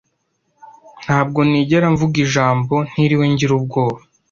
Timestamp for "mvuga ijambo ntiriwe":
1.93-3.25